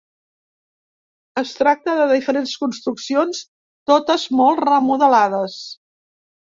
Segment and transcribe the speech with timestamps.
[1.41, 3.45] Es tracta de diferents construccions,
[3.93, 5.65] totes molt remodelades.